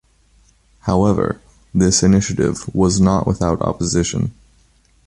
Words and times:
However, 0.79 1.39
this 1.75 2.01
initiative 2.01 2.73
was 2.73 2.99
not 2.99 3.27
without 3.27 3.61
opposition. 3.61 4.33